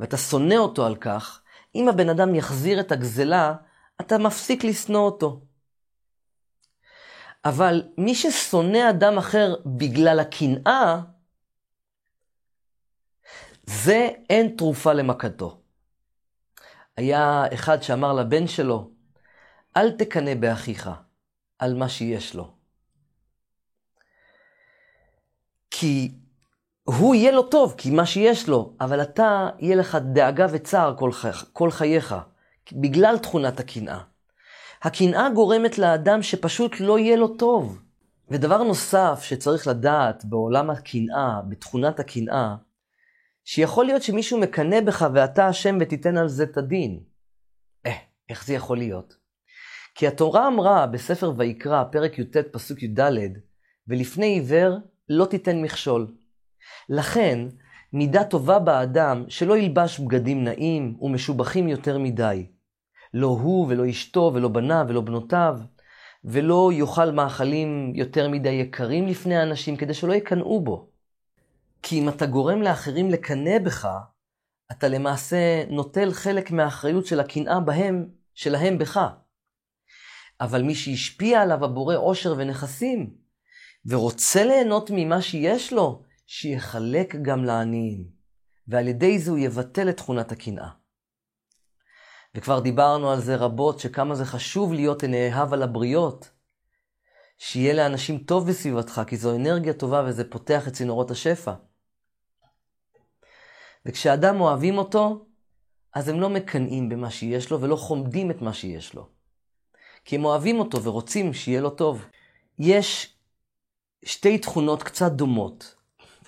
ואתה 0.00 0.16
שונא 0.16 0.54
אותו 0.54 0.86
על 0.86 0.96
כך, 0.96 1.42
אם 1.74 1.88
הבן 1.88 2.08
אדם 2.08 2.34
יחזיר 2.34 2.80
את 2.80 2.92
הגזלה, 2.92 3.54
אתה 4.00 4.18
מפסיק 4.18 4.64
לשנוא 4.64 5.00
אותו. 5.00 5.40
אבל 7.48 7.82
מי 7.98 8.14
ששונא 8.14 8.90
אדם 8.90 9.18
אחר 9.18 9.54
בגלל 9.66 10.20
הקנאה, 10.20 11.00
זה 13.66 14.08
אין 14.30 14.54
תרופה 14.56 14.92
למכתו. 14.92 15.60
היה 16.96 17.44
אחד 17.54 17.82
שאמר 17.82 18.12
לבן 18.12 18.46
שלו, 18.46 18.90
אל 19.76 19.90
תקנא 19.90 20.34
באחיך 20.34 20.90
על 21.58 21.74
מה 21.74 21.88
שיש 21.88 22.34
לו. 22.34 22.52
כי 25.70 26.10
הוא 26.84 27.14
יהיה 27.14 27.32
לו 27.32 27.42
טוב, 27.42 27.74
כי 27.78 27.90
מה 27.90 28.06
שיש 28.06 28.48
לו, 28.48 28.76
אבל 28.80 29.02
אתה, 29.02 29.48
יהיה 29.58 29.76
לך 29.76 29.98
דאגה 30.12 30.46
וצער 30.50 30.96
כל, 30.98 31.12
חי, 31.12 31.30
כל 31.52 31.70
חייך, 31.70 32.14
בגלל 32.72 33.18
תכונת 33.18 33.60
הקנאה. 33.60 34.15
הקנאה 34.86 35.30
גורמת 35.30 35.78
לאדם 35.78 36.22
שפשוט 36.22 36.80
לא 36.80 36.98
יהיה 36.98 37.16
לו 37.16 37.28
טוב. 37.28 37.82
ודבר 38.30 38.62
נוסף 38.62 39.20
שצריך 39.22 39.66
לדעת 39.66 40.24
בעולם 40.24 40.70
הקנאה, 40.70 41.40
בתכונת 41.48 42.00
הקנאה, 42.00 42.54
שיכול 43.44 43.84
להיות 43.86 44.02
שמישהו 44.02 44.40
מקנא 44.40 44.80
בך 44.80 45.06
ואתה 45.14 45.50
אשם 45.50 45.78
ותיתן 45.80 46.16
על 46.16 46.28
זה 46.28 46.44
את 46.44 46.56
הדין. 46.56 47.00
אה, 47.86 47.96
איך 48.28 48.46
זה 48.46 48.54
יכול 48.54 48.78
להיות? 48.78 49.16
כי 49.94 50.06
התורה 50.06 50.48
אמרה 50.48 50.86
בספר 50.86 51.32
ויקרא, 51.36 51.84
פרק 51.92 52.18
י"ט, 52.18 52.36
פסוק 52.36 52.82
י"ד, 52.82 53.00
ולפני 53.88 54.26
עיוור 54.26 54.78
לא 55.08 55.24
תיתן 55.24 55.62
מכשול. 55.62 56.14
לכן, 56.88 57.38
מידה 57.92 58.24
טובה 58.24 58.58
באדם 58.58 59.24
שלא 59.28 59.56
ילבש 59.58 60.00
בגדים 60.00 60.44
נעים 60.44 60.96
ומשובחים 61.00 61.68
יותר 61.68 61.98
מדי. 61.98 62.46
לא 63.16 63.26
הוא 63.26 63.66
ולא 63.68 63.90
אשתו 63.90 64.30
ולא 64.34 64.48
בניו 64.48 64.86
ולא 64.88 65.00
בנותיו, 65.00 65.58
ולא 66.24 66.70
יאכל 66.72 67.10
מאכלים 67.10 67.92
יותר 67.94 68.28
מדי 68.28 68.48
יקרים 68.48 69.06
לפני 69.06 69.36
האנשים 69.36 69.76
כדי 69.76 69.94
שלא 69.94 70.12
יקנאו 70.12 70.60
בו. 70.60 70.90
כי 71.82 71.98
אם 71.98 72.08
אתה 72.08 72.26
גורם 72.26 72.62
לאחרים 72.62 73.10
לקנא 73.10 73.58
בך, 73.58 73.88
אתה 74.72 74.88
למעשה 74.88 75.64
נוטל 75.70 76.12
חלק 76.12 76.50
מהאחריות 76.50 77.06
של 77.06 77.20
הקנאה 77.20 77.60
בהם, 77.60 78.08
שלהם 78.34 78.78
בך. 78.78 79.00
אבל 80.40 80.62
מי 80.62 80.74
שהשפיע 80.74 81.42
עליו 81.42 81.64
הבורא 81.64 81.96
עושר 81.96 82.34
ונכסים, 82.36 83.14
ורוצה 83.86 84.44
ליהנות 84.44 84.90
ממה 84.94 85.22
שיש 85.22 85.72
לו, 85.72 86.02
שיחלק 86.26 87.16
גם 87.22 87.44
לעניים, 87.44 88.04
ועל 88.68 88.88
ידי 88.88 89.18
זה 89.18 89.30
הוא 89.30 89.38
יבטל 89.38 89.88
את 89.88 89.96
תכונת 89.96 90.32
הקנאה. 90.32 90.85
וכבר 92.36 92.60
דיברנו 92.60 93.10
על 93.10 93.20
זה 93.20 93.36
רבות, 93.36 93.80
שכמה 93.80 94.14
זה 94.14 94.24
חשוב 94.24 94.72
להיות 94.72 95.04
נאהב 95.04 95.52
על 95.52 95.62
הבריות, 95.62 96.30
שיהיה 97.38 97.74
לאנשים 97.74 98.18
טוב 98.18 98.48
בסביבתך, 98.48 99.00
כי 99.06 99.16
זו 99.16 99.36
אנרגיה 99.36 99.72
טובה 99.72 100.04
וזה 100.06 100.30
פותח 100.30 100.68
את 100.68 100.72
צינורות 100.72 101.10
השפע. 101.10 101.52
וכשאדם 103.86 104.40
אוהבים 104.40 104.78
אותו, 104.78 105.26
אז 105.94 106.08
הם 106.08 106.20
לא 106.20 106.30
מקנאים 106.30 106.88
במה 106.88 107.10
שיש 107.10 107.50
לו 107.50 107.60
ולא 107.60 107.76
חומדים 107.76 108.30
את 108.30 108.42
מה 108.42 108.52
שיש 108.52 108.94
לו. 108.94 109.08
כי 110.04 110.16
הם 110.16 110.24
אוהבים 110.24 110.58
אותו 110.58 110.82
ורוצים 110.82 111.34
שיהיה 111.34 111.60
לו 111.60 111.70
טוב. 111.70 112.04
יש 112.58 113.16
שתי 114.04 114.38
תכונות 114.38 114.82
קצת 114.82 115.12
דומות. 115.12 115.74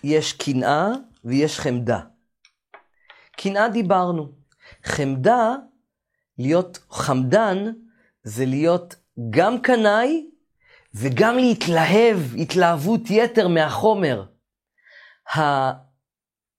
יש 0.05 0.33
קנאה 0.33 0.89
ויש 1.25 1.61
חמדה. 1.61 2.01
קנאה 3.37 3.69
דיברנו. 3.69 4.33
חמדה, 4.85 5.55
להיות 6.39 6.79
חמדן, 6.91 7.73
זה 8.23 8.47
להיות 8.47 8.97
גם 9.31 9.61
קנאי 9.61 10.31
וגם 10.95 11.39
להתלהב, 11.39 12.17
התלהבות 12.39 13.01
יתר 13.11 13.49
מהחומר. 13.49 14.25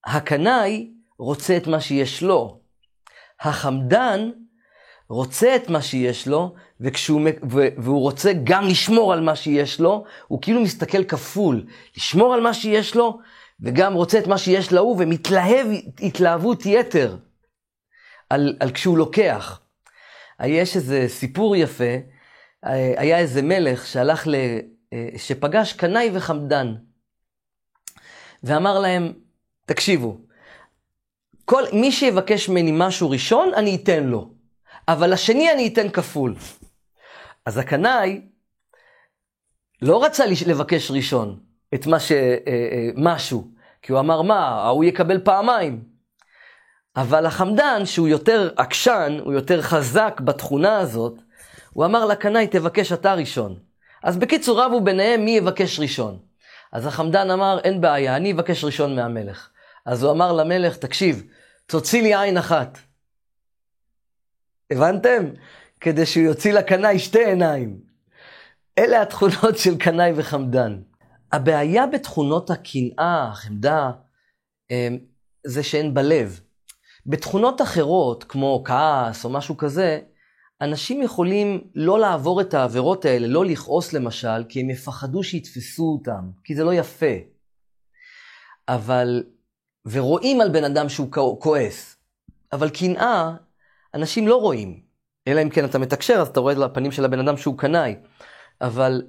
הקנאי 0.06 0.92
רוצה 1.20 1.58
את 1.58 1.68
מה 1.68 1.82
שיש 1.82 2.24
לו. 2.24 2.62
החמדן 3.42 4.30
רוצה 5.10 5.56
את 5.56 5.70
מה 5.70 5.82
שיש 5.82 6.28
לו, 6.28 6.56
וכשהוא, 6.80 7.22
והוא 7.78 8.02
רוצה 8.02 8.32
גם 8.44 8.68
לשמור 8.68 9.14
על 9.14 9.22
מה 9.22 9.36
שיש 9.36 9.80
לו, 9.80 10.04
הוא 10.28 10.42
כאילו 10.42 10.62
מסתכל 10.62 11.04
כפול, 11.04 11.66
לשמור 11.98 12.34
על 12.34 12.42
מה 12.42 12.54
שיש 12.54 12.96
לו, 12.96 13.20
וגם 13.62 13.94
רוצה 13.94 14.20
את 14.20 14.28
מה 14.28 14.38
שיש 14.38 14.72
להוא, 14.72 14.96
ומתלהב 15.00 15.68
התלהבות 16.00 16.66
יתר 16.66 17.18
על, 18.30 18.58
על 18.60 18.72
כשהוא 18.72 18.98
לוקח. 18.98 19.62
יש 20.48 20.76
איזה 20.76 21.06
סיפור 21.08 21.56
יפה, 21.56 21.96
היה 22.98 23.18
איזה 23.18 23.42
מלך 23.42 23.88
שהלך 23.88 24.28
ל... 24.28 24.36
שפגש 25.18 25.74
קנאי 25.74 26.10
וחמדן, 26.14 26.76
ואמר 28.44 28.80
להם, 28.80 29.14
תקשיבו, 29.66 30.18
כל, 31.46 31.64
מי 31.74 31.92
שיבקש 31.92 32.50
ממני 32.50 32.72
משהו 32.74 33.10
ראשון, 33.10 33.54
אני 33.54 33.76
אתן 33.76 34.04
לו. 34.04 34.34
אבל 34.88 35.14
לשני 35.14 35.52
אני 35.52 35.68
אתן 35.68 35.90
כפול. 35.90 36.36
אז 37.46 37.58
הקנאי 37.58 38.22
לא 39.82 40.04
רצה 40.04 40.24
לבקש 40.48 40.92
ראשון 40.92 41.40
את 41.74 41.88
מה 41.88 42.00
ש... 42.00 42.12
אה, 42.12 42.38
אה, 42.48 42.90
משהו, 42.96 43.48
כי 43.82 43.92
הוא 43.92 44.00
אמר, 44.00 44.22
מה, 44.22 44.48
ההוא 44.48 44.84
יקבל 44.84 45.22
פעמיים. 45.24 45.84
אבל 47.02 47.26
החמדן, 47.26 47.86
שהוא 47.86 48.08
יותר 48.08 48.50
עקשן, 48.58 49.18
הוא 49.24 49.34
יותר 49.34 49.62
חזק 49.62 50.22
בתכונה 50.24 50.78
הזאת, 50.78 51.14
הוא 51.74 51.86
אמר 51.86 52.06
לקנאי, 52.06 52.48
תבקש 52.48 52.92
אתה 52.92 53.14
ראשון. 53.14 53.60
אז 54.04 54.18
בקיצור, 54.18 54.62
רבו 54.62 54.82
ביניהם 54.82 55.26
מי 55.26 55.32
יבקש 55.32 55.80
ראשון. 55.80 56.20
אז 56.72 56.86
החמדן 56.86 57.32
אמר, 57.32 57.60
אין 57.64 57.82
בעיה, 57.82 58.16
אני 58.16 58.32
אבקש 58.32 58.64
ראשון 58.64 58.96
מהמלך. 58.96 59.50
אז 59.86 60.04
הוא 60.04 60.12
אמר 60.12 60.34
למלך, 60.34 60.78
תקשיב, 60.78 61.24
תוציא 61.66 62.02
לי 62.02 62.16
עין 62.16 62.38
אחת. 62.38 62.78
הבנתם? 64.72 65.26
כדי 65.80 66.06
שהוא 66.06 66.24
יוציא 66.24 66.54
לקנאי 66.54 67.00
שתי 67.00 67.26
עיניים. 67.26 67.80
אלה 68.78 69.02
התכונות 69.02 69.58
של 69.58 69.78
קנאי 69.78 70.12
וחמדן. 70.16 70.80
הבעיה 71.32 71.88
בתכונות 71.88 72.50
הקנאה, 72.50 73.30
החמדה, 73.32 73.92
אמ, 74.72 74.98
זה 75.44 75.64
שהן 75.64 75.94
בלב. 75.94 76.40
בתכונות 77.06 77.62
אחרות, 77.62 78.24
כמו 78.24 78.64
כעס 78.66 79.26
או 79.26 79.30
משהו 79.30 79.58
כזה, 79.58 80.00
אנשים 80.62 81.02
יכולים 81.02 81.62
לא 81.76 82.00
לעבור 82.00 82.42
את 82.42 82.54
העבירות 82.54 83.06
האלה, 83.06 83.28
לא 83.28 83.46
לכעוס 83.46 83.94
למשל, 83.94 84.44
כי 84.50 84.60
הם 84.60 84.70
יפחדו 84.70 85.24
שיתפסו 85.24 85.84
אותם, 85.84 86.30
כי 86.44 86.56
זה 86.56 86.64
לא 86.64 86.74
יפה. 86.74 87.16
אבל, 88.68 89.24
ורואים 89.86 90.42
על 90.42 90.50
בן 90.50 90.64
אדם 90.64 90.90
שהוא 90.90 91.12
כועס. 91.40 91.96
אבל 92.54 92.70
קנאה, 92.70 93.32
אנשים 93.94 94.28
לא 94.28 94.36
רואים. 94.36 94.82
אלא 95.28 95.42
אם 95.42 95.50
כן 95.50 95.66
אתה 95.66 95.80
מתקשר, 95.80 96.14
אז 96.14 96.28
אתה 96.28 96.40
רואה 96.40 96.54
לפנים 96.54 96.92
של 96.92 97.06
הבן 97.06 97.20
אדם 97.20 97.38
שהוא 97.38 97.58
קנאי. 97.58 97.96
אבל, 98.62 99.02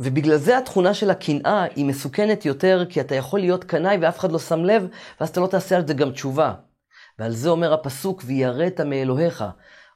ובגלל 0.00 0.36
זה 0.36 0.58
התכונה 0.58 0.94
של 0.94 1.10
הקנאה 1.10 1.62
היא 1.62 1.84
מסוכנת 1.84 2.44
יותר, 2.44 2.84
כי 2.88 3.00
אתה 3.00 3.14
יכול 3.14 3.40
להיות 3.40 3.64
קנאי 3.64 3.96
ואף 4.00 4.18
אחד 4.18 4.32
לא 4.32 4.38
שם 4.38 4.64
לב, 4.64 4.86
ואז 5.20 5.28
אתה 5.28 5.40
לא 5.40 5.46
תעשה 5.46 5.76
על 5.76 5.86
זה 5.86 5.94
גם 5.94 6.10
תשובה. 6.10 6.54
ועל 7.20 7.32
זה 7.32 7.48
אומר 7.48 7.72
הפסוק, 7.74 8.22
ויראת 8.26 8.80
מאלוהיך. 8.80 9.44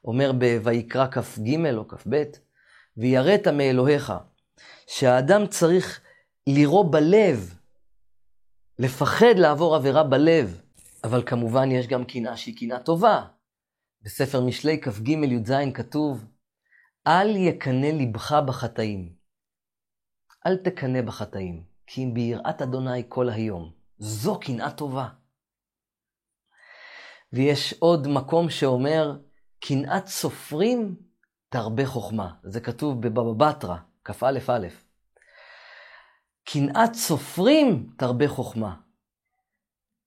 אומר 0.04 0.32
בויקרא 0.62 1.06
כ"ג 1.10 1.66
או 1.76 1.88
כ"ב, 1.88 2.22
ויראת 2.96 3.48
מאלוהיך. 3.48 4.12
שהאדם 4.86 5.46
צריך 5.46 6.00
לירוא 6.46 6.92
בלב, 6.92 7.54
לפחד 8.78 9.34
לעבור 9.36 9.76
עבירה 9.76 10.02
בלב. 10.02 10.60
אבל 11.04 11.22
כמובן 11.26 11.70
יש 11.70 11.86
גם 11.86 12.04
קנאה 12.04 12.36
שהיא 12.36 12.56
קנאה 12.56 12.78
טובה. 12.78 13.24
בספר 14.02 14.40
משלי 14.40 14.80
כ"ג 14.80 15.08
י"ז 15.08 15.52
כתוב, 15.74 16.24
אל 17.06 17.36
יקנא 17.36 17.86
לבך 17.86 18.32
בחטאים. 18.32 19.12
אל 20.46 20.56
תקנא 20.56 21.02
בחטאים, 21.02 21.62
כי 21.86 22.04
אם 22.04 22.14
ביראת 22.14 22.62
אדוני 22.62 23.02
כל 23.08 23.28
היום. 23.28 23.72
זו 23.98 24.40
קנאה 24.40 24.70
טובה. 24.70 25.08
ויש 27.34 27.74
עוד 27.78 28.08
מקום 28.08 28.50
שאומר, 28.50 29.16
קנאת 29.60 30.06
סופרים 30.06 30.96
תרבה 31.48 31.86
חוכמה. 31.86 32.30
זה 32.44 32.60
כתוב 32.60 33.00
בבבא 33.00 33.50
בתרא, 33.50 33.76
כ"א-א. 34.04 34.68
קנאת 36.44 36.94
סופרים 36.94 37.86
תרבה 37.98 38.28
חוכמה. 38.28 38.74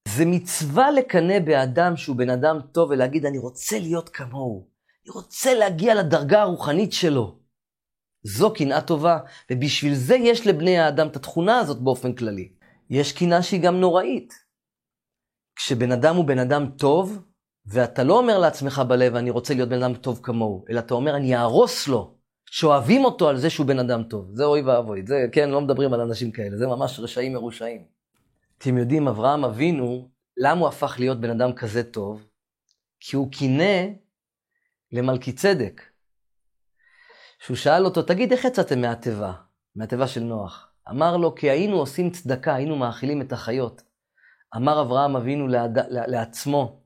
זה 0.07 0.25
מצווה 0.25 0.91
לקנא 0.91 1.39
באדם 1.39 1.97
שהוא 1.97 2.15
בן 2.15 2.29
אדם 2.29 2.59
טוב 2.71 2.89
ולהגיד, 2.89 3.25
אני 3.25 3.37
רוצה 3.37 3.79
להיות 3.79 4.09
כמוהו. 4.09 4.67
אני 5.05 5.13
רוצה 5.13 5.53
להגיע 5.53 5.95
לדרגה 5.95 6.41
הרוחנית 6.41 6.93
שלו. 6.93 7.39
זו 8.23 8.53
קנאה 8.53 8.81
טובה, 8.81 9.19
ובשביל 9.51 9.93
זה 9.93 10.15
יש 10.15 10.47
לבני 10.47 10.77
האדם 10.77 11.07
את 11.07 11.15
התכונה 11.15 11.59
הזאת 11.59 11.81
באופן 11.81 12.13
כללי. 12.13 12.51
יש 12.89 13.11
קנאה 13.11 13.43
שהיא 13.43 13.61
גם 13.61 13.75
נוראית. 13.79 14.46
כשבן 15.57 15.91
אדם 15.91 16.15
הוא 16.15 16.25
בן 16.25 16.39
אדם 16.39 16.69
טוב, 16.77 17.21
ואתה 17.65 18.03
לא 18.03 18.17
אומר 18.17 18.39
לעצמך 18.39 18.81
בלב, 18.87 19.15
אני 19.15 19.29
רוצה 19.29 19.53
להיות 19.53 19.69
בן 19.69 19.83
אדם 19.83 19.93
טוב 19.95 20.19
כמוהו, 20.23 20.65
אלא 20.69 20.79
אתה 20.79 20.93
אומר, 20.93 21.15
אני 21.15 21.35
אהרוס 21.35 21.87
לו, 21.87 22.15
שאוהבים 22.45 23.05
אותו 23.05 23.29
על 23.29 23.37
זה 23.37 23.49
שהוא 23.49 23.67
בן 23.67 23.79
אדם 23.79 24.03
טוב. 24.03 24.29
זה 24.33 24.45
אוי 24.45 24.61
ואבוי, 24.61 25.03
זה, 25.07 25.25
כן, 25.31 25.49
לא 25.49 25.61
מדברים 25.61 25.93
על 25.93 26.01
אנשים 26.01 26.31
כאלה, 26.31 26.57
זה 26.57 26.67
ממש 26.67 26.99
רשעים 26.99 27.33
מרושעים. 27.33 27.85
אתם 28.57 28.77
יודעים, 28.77 29.07
אברהם 29.07 29.45
אבינו, 29.45 30.09
למה 30.37 30.59
הוא 30.59 30.67
הפך 30.67 30.95
להיות 30.99 31.21
בן 31.21 31.29
אדם 31.29 31.53
כזה 31.53 31.83
טוב? 31.83 32.27
כי 32.99 33.15
הוא 33.15 33.31
קינא 33.31 33.87
למלכי 34.91 35.31
צדק. 35.31 35.81
שהוא 37.39 37.57
שאל 37.57 37.85
אותו, 37.85 38.01
תגיד, 38.01 38.31
איך 38.31 38.45
יצאתם 38.45 38.81
מהתיבה? 38.81 39.33
מהתיבה 39.75 40.07
של 40.07 40.23
נוח. 40.23 40.67
אמר 40.89 41.17
לו, 41.17 41.35
כי 41.35 41.49
היינו 41.49 41.77
עושים 41.77 42.09
צדקה, 42.09 42.55
היינו 42.55 42.75
מאכילים 42.75 43.21
את 43.21 43.31
החיות. 43.31 43.81
אמר 44.55 44.81
אברהם 44.81 45.15
אבינו 45.15 45.47
לעד... 45.47 45.79
לעצמו, 45.89 46.81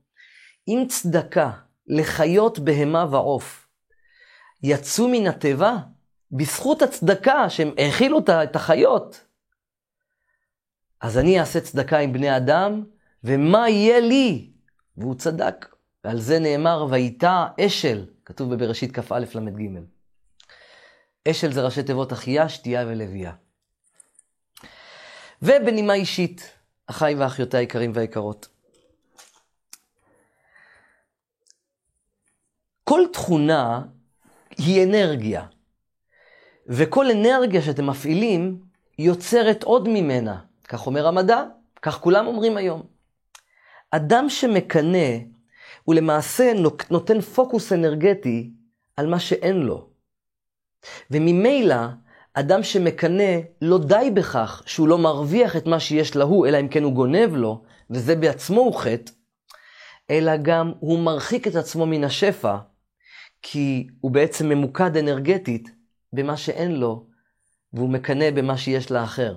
אם 0.68 0.84
צדקה 0.88 1.50
לחיות 1.86 2.58
בהמה 2.58 3.06
ועוף 3.10 3.68
יצאו 4.62 5.08
מן 5.08 5.26
התיבה, 5.26 5.76
בזכות 6.32 6.82
הצדקה 6.82 7.50
שהם 7.50 7.70
האכילו 7.78 8.18
את 8.42 8.56
החיות, 8.56 9.24
אז 11.00 11.18
אני 11.18 11.40
אעשה 11.40 11.60
צדקה 11.60 11.98
עם 11.98 12.12
בני 12.12 12.36
אדם, 12.36 12.84
ומה 13.24 13.68
יהיה 13.68 14.00
לי? 14.00 14.52
והוא 14.96 15.14
צדק. 15.14 15.66
ועל 16.04 16.20
זה 16.20 16.38
נאמר, 16.38 16.86
ויטע 16.90 17.46
אשל, 17.60 18.06
כתוב 18.24 18.54
בבראשית 18.54 18.98
כ"א 18.98 19.18
ל"ג. 19.34 19.78
אשל 21.30 21.52
זה 21.52 21.62
ראשי 21.62 21.82
תיבות 21.82 22.12
אחיה, 22.12 22.48
שתייה 22.48 22.84
ולוויה. 22.86 23.32
ובנימה 25.42 25.94
אישית, 25.94 26.56
אחיי 26.86 27.14
ואחיותיי 27.14 27.60
היקרים 27.60 27.92
והיקרות. 27.94 28.48
כל 32.84 33.00
תכונה 33.12 33.82
היא 34.58 34.84
אנרגיה, 34.84 35.46
וכל 36.66 37.10
אנרגיה 37.10 37.62
שאתם 37.62 37.86
מפעילים 37.86 38.62
יוצרת 38.98 39.62
עוד 39.62 39.88
ממנה. 39.88 40.40
כך 40.68 40.86
אומר 40.86 41.06
המדע, 41.06 41.44
כך 41.82 42.00
כולם 42.00 42.26
אומרים 42.26 42.56
היום. 42.56 42.82
אדם 43.90 44.28
שמקנא, 44.28 45.08
הוא 45.84 45.94
למעשה 45.94 46.52
נותן 46.90 47.20
פוקוס 47.20 47.72
אנרגטי 47.72 48.50
על 48.96 49.06
מה 49.06 49.20
שאין 49.20 49.56
לו. 49.56 49.88
וממילא, 51.10 51.76
אדם 52.34 52.62
שמקנא, 52.62 53.40
לא 53.62 53.78
די 53.78 54.10
בכך 54.14 54.62
שהוא 54.66 54.88
לא 54.88 54.98
מרוויח 54.98 55.56
את 55.56 55.66
מה 55.66 55.80
שיש 55.80 56.16
להוא, 56.16 56.46
אלא 56.46 56.60
אם 56.60 56.68
כן 56.68 56.82
הוא 56.82 56.92
גונב 56.92 57.34
לו, 57.34 57.62
וזה 57.90 58.16
בעצמו 58.16 58.60
הוא 58.60 58.74
חטא, 58.74 59.12
אלא 60.10 60.32
גם 60.42 60.72
הוא 60.78 60.98
מרחיק 60.98 61.48
את 61.48 61.54
עצמו 61.54 61.86
מן 61.86 62.04
השפע, 62.04 62.56
כי 63.42 63.86
הוא 64.00 64.10
בעצם 64.10 64.48
ממוקד 64.48 64.96
אנרגטית 64.96 65.68
במה 66.12 66.36
שאין 66.36 66.72
לו, 66.72 67.06
והוא 67.72 67.90
מקנא 67.90 68.30
במה 68.30 68.56
שיש 68.56 68.90
לאחר. 68.90 69.36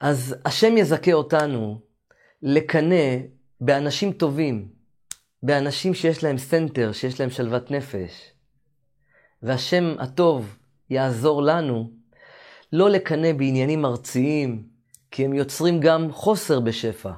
אז 0.00 0.36
השם 0.44 0.76
יזכה 0.76 1.12
אותנו 1.12 1.80
לקנא 2.42 3.16
באנשים 3.60 4.12
טובים, 4.12 4.68
באנשים 5.42 5.94
שיש 5.94 6.24
להם 6.24 6.38
center, 6.38 6.92
שיש 6.92 7.20
להם 7.20 7.30
שלוות 7.30 7.70
נפש. 7.70 8.31
והשם 9.42 9.94
הטוב 9.98 10.56
יעזור 10.90 11.42
לנו 11.42 11.90
לא 12.72 12.90
לקנא 12.90 13.32
בעניינים 13.32 13.84
ארציים, 13.84 14.68
כי 15.10 15.24
הם 15.24 15.34
יוצרים 15.34 15.80
גם 15.80 16.12
חוסר 16.12 16.60
בשפע. 16.60 17.12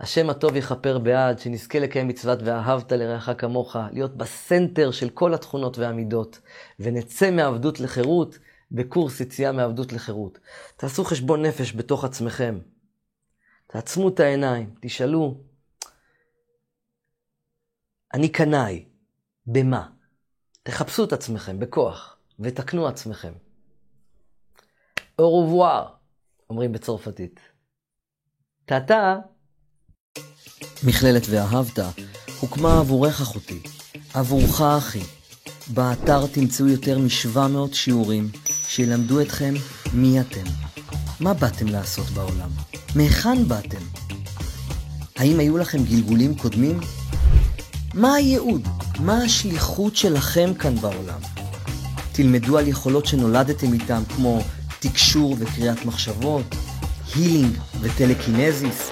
השם 0.00 0.30
הטוב 0.30 0.56
יכפר 0.56 0.98
בעד, 0.98 1.38
שנזכה 1.38 1.78
לקיים 1.78 2.08
מצוות 2.08 2.38
ואהבת 2.44 2.92
לרעך 2.92 3.30
כמוך, 3.38 3.76
להיות 3.92 4.16
בסנטר 4.16 4.90
של 4.90 5.10
כל 5.10 5.34
התכונות 5.34 5.78
והמידות, 5.78 6.40
ונצא 6.80 7.30
מעבדות 7.30 7.80
לחירות 7.80 8.38
בקורס 8.70 9.20
יציאה 9.20 9.52
מעבדות 9.52 9.92
לחירות. 9.92 10.38
תעשו 10.76 11.04
חשבון 11.04 11.42
נפש 11.42 11.76
בתוך 11.76 12.04
עצמכם. 12.04 12.58
תעצמו 13.66 14.08
את 14.08 14.20
העיניים, 14.20 14.74
תשאלו, 14.80 15.40
אני 18.14 18.28
קנאי, 18.28 18.84
במה? 19.46 19.95
תחפשו 20.66 21.04
את 21.04 21.12
עצמכם 21.12 21.60
בכוח, 21.60 22.16
ותקנו 22.40 22.86
עצמכם. 22.86 23.32
אור 25.18 25.34
ובואר, 25.34 25.86
אומרים 26.50 26.72
בצרפתית. 26.72 27.40
טאטה. 28.64 29.16
מכללת 30.82 31.22
ואהבת 31.30 31.78
הוקמה 32.40 32.78
עבורך 32.78 33.20
אחותי, 33.20 33.62
עבורך 34.14 34.60
אחי. 34.60 35.02
באתר 35.74 36.26
תמצאו 36.26 36.66
יותר 36.66 36.98
מ-700 36.98 37.74
שיעורים 37.74 38.30
שילמדו 38.66 39.20
אתכם 39.20 39.54
מי 39.92 40.20
אתם, 40.20 40.44
מה 41.20 41.34
באתם 41.34 41.66
לעשות 41.66 42.06
בעולם, 42.06 42.50
מהיכן 42.96 43.48
באתם. 43.48 43.82
האם 45.16 45.38
היו 45.38 45.58
לכם 45.58 45.78
גלגולים 45.84 46.38
קודמים? 46.38 46.80
מה 47.96 48.14
הייעוד? 48.14 48.68
מה 48.98 49.22
השליחות 49.22 49.96
שלכם 49.96 50.54
כאן 50.54 50.74
בעולם? 50.74 51.20
תלמדו 52.12 52.58
על 52.58 52.68
יכולות 52.68 53.06
שנולדתם 53.06 53.72
איתם 53.72 54.02
כמו 54.16 54.40
תקשור 54.80 55.36
וקריאת 55.38 55.84
מחשבות, 55.84 56.54
הילינג 57.14 57.56
וטלקינזיס. 57.80 58.90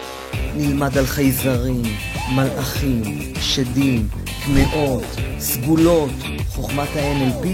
נלמד 0.56 0.98
על 0.98 1.06
חייזרים, 1.06 1.82
מלאכים, 2.34 3.34
שדים, 3.40 4.08
קמעות, 4.44 5.04
סגולות, 5.38 6.10
חוכמת 6.48 6.88
ה-NLP, 6.96 7.46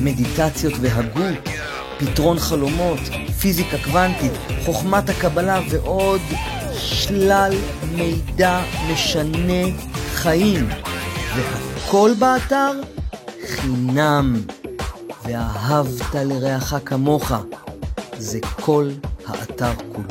מדיטציות 0.00 0.72
והגות, 0.80 1.48
פתרון 1.98 2.38
חלומות, 2.38 3.00
פיזיקה 3.40 3.76
קוונטית, 3.84 4.32
חוכמת 4.64 5.08
הקבלה 5.08 5.60
ועוד 5.70 6.20
שלל 6.74 7.52
מידע 7.94 8.60
משנה 8.92 9.64
חיים. 10.14 10.68
והכל 11.88 12.12
באתר 12.18 12.80
חינם. 13.46 14.36
ואהבת 15.24 16.14
לרעך 16.14 16.74
כמוך, 16.84 17.32
זה 18.18 18.38
כל 18.60 18.88
האתר 19.26 19.72
כולו. 19.92 20.07